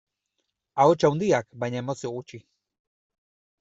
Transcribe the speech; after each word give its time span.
Ahots 0.85 1.05
handiak, 1.11 1.47
baina 1.65 1.81
emozio 1.85 2.17
gutxi. 2.19 2.45